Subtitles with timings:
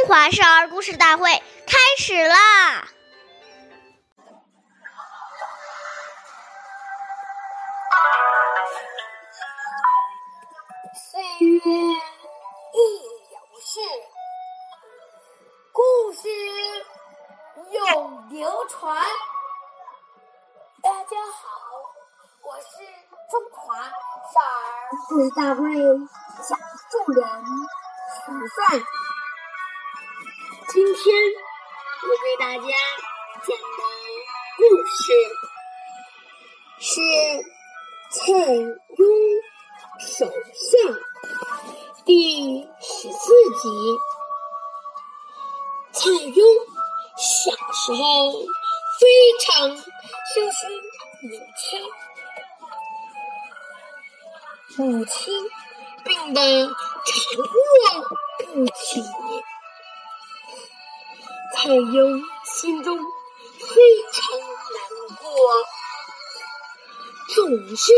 [0.00, 1.30] 中华少儿故事大会
[1.66, 2.88] 开始啦！
[10.94, 12.78] 岁月易
[13.28, 13.78] 流逝，
[15.70, 16.28] 故事
[17.70, 18.96] 永流传。
[20.82, 21.46] 大家好，
[22.42, 22.78] 我是
[23.30, 25.74] 中华少儿故事大会
[26.48, 26.58] 讲
[26.88, 27.22] 述人
[28.24, 28.82] 徐帅。
[30.72, 33.82] 今天我给大家讲的
[34.56, 35.02] 故事
[36.78, 36.90] 是
[38.12, 38.20] 蔡
[38.94, 39.02] 邕
[39.98, 40.70] 首相
[42.04, 43.26] 第十四
[43.60, 43.66] 集。
[45.90, 46.38] 蔡邕
[47.18, 48.30] 小时候
[49.00, 49.02] 非
[49.40, 49.82] 常孝
[50.52, 50.72] 顺
[51.22, 51.82] 母亲，
[54.76, 55.34] 母亲
[56.04, 56.74] 病得长
[57.42, 58.06] 卧
[58.38, 59.02] 不起。
[61.62, 63.04] 蔡邕心中非
[64.14, 64.48] 常难
[65.18, 65.28] 过，
[67.34, 67.92] 总是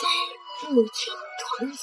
[0.00, 1.82] 在母亲床前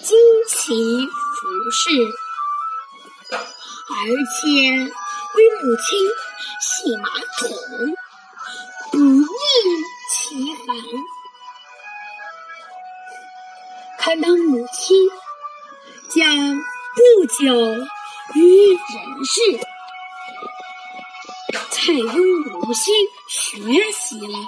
[0.00, 1.90] 惊奇服侍，
[3.30, 3.38] 而
[4.34, 4.42] 且
[5.36, 5.86] 为母亲
[6.60, 7.48] 洗马桶，
[8.90, 9.30] 不厌
[10.10, 10.18] 其
[10.66, 10.76] 烦。
[13.96, 15.08] 看到母亲
[16.10, 16.26] 将
[16.96, 17.46] 不久。
[18.34, 19.40] 于人世，
[21.70, 22.12] 蔡邕
[22.44, 22.94] 如新
[23.28, 24.38] 学习了，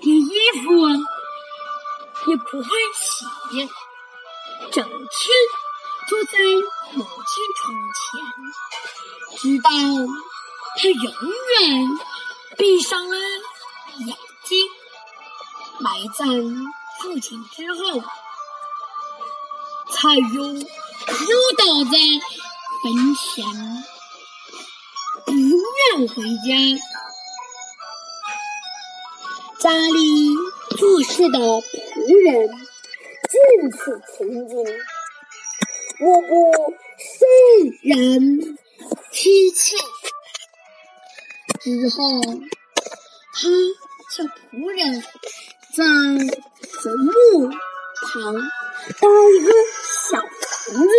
[0.00, 0.30] 连衣
[0.62, 0.88] 服
[2.28, 3.24] 也不会洗，
[4.72, 4.98] 整天
[6.08, 6.32] 坐在
[6.94, 7.62] 母亲床
[7.94, 9.70] 前，直到
[10.76, 11.04] 他永
[11.60, 11.88] 远
[12.58, 13.16] 闭上了
[13.98, 14.68] 眼睛，
[15.78, 16.26] 埋葬
[17.00, 18.02] 父亲之后，
[19.90, 21.98] 蔡邕又倒在。
[22.84, 23.46] 坟前
[25.24, 26.52] 不愿回家，
[29.58, 29.96] 家里
[30.76, 31.72] 做事的仆
[32.26, 32.46] 人
[33.30, 34.52] 见此情景，
[36.00, 36.52] 无不
[37.00, 37.24] 潸
[37.88, 37.96] 然
[39.10, 39.78] 涕泣。
[41.62, 42.20] 之后，
[43.32, 43.48] 他
[44.14, 45.02] 叫仆人
[45.72, 45.82] 在
[46.82, 48.34] 坟墓旁
[49.00, 49.48] 搭一个
[50.10, 50.92] 小房子。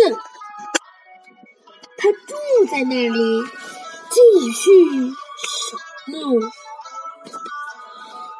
[2.06, 2.36] 他住
[2.70, 3.18] 在那里，
[4.12, 4.20] 继
[4.52, 6.40] 续守墓，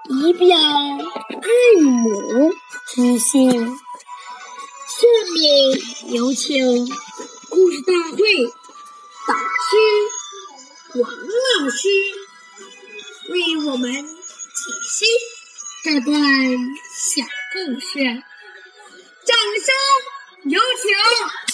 [0.09, 2.55] 以表爱母
[2.87, 3.51] 之心。
[3.51, 5.03] 下
[5.35, 6.87] 面有请
[7.51, 8.17] 故事大会
[9.27, 11.89] 导师王老师
[13.31, 14.01] 为我们解
[14.89, 15.07] 析
[15.83, 16.15] 这段
[16.95, 17.99] 小故事，
[19.25, 19.75] 掌声
[20.45, 21.46] 有请。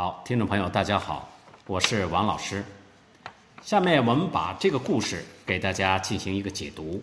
[0.00, 1.28] 好，听众朋友，大家好，
[1.66, 2.64] 我是王老师。
[3.62, 7.02] 下面我们把这个故事给大家进行一个解读。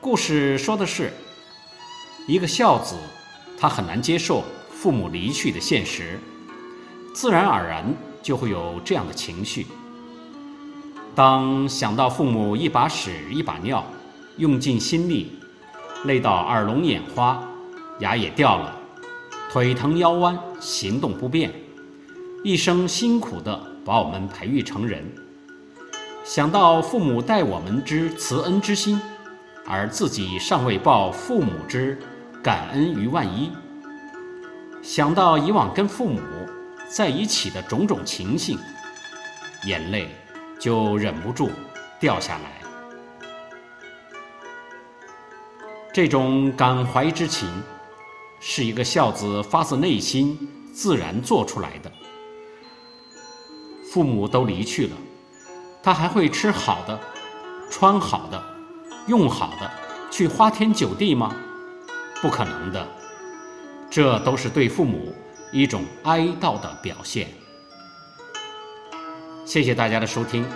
[0.00, 1.12] 故事说的是
[2.28, 2.94] 一个孝子，
[3.58, 6.16] 他很难接受父母离去的现实，
[7.12, 9.66] 自然而然就会有这样的情绪。
[11.16, 13.84] 当想到父母一把屎一把尿，
[14.36, 15.39] 用尽心力。
[16.04, 17.42] 累到耳聋眼花，
[17.98, 18.74] 牙也掉了，
[19.50, 21.52] 腿疼腰弯，行动不便，
[22.42, 25.04] 一生辛苦的把我们培育成人。
[26.24, 29.00] 想到父母待我们之慈恩之心，
[29.66, 31.98] 而自己尚未报父母之
[32.42, 33.50] 感恩于万一。
[34.80, 36.20] 想到以往跟父母
[36.88, 38.58] 在一起的种种情形，
[39.66, 40.08] 眼泪
[40.58, 41.50] 就忍不住
[41.98, 42.59] 掉下来。
[45.92, 47.48] 这种感怀之情，
[48.38, 51.90] 是一个孝子发自内心自然做出来的。
[53.90, 54.96] 父母都离去了，
[55.82, 56.98] 他还会吃好的、
[57.68, 58.40] 穿好的、
[59.08, 59.68] 用好的，
[60.12, 61.34] 去花天酒地吗？
[62.22, 62.86] 不可能的，
[63.90, 65.12] 这都是对父母
[65.52, 67.26] 一种哀悼的表现。
[69.44, 70.46] 谢谢大家的收听，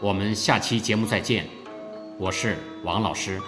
[0.00, 1.48] 我们下期节目再见，
[2.18, 3.40] 我是王老师。